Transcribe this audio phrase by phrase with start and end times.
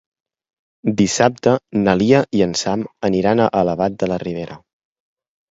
[1.01, 4.59] Dissabte na Lia i en Sam aniran a Albalat de la Ribera.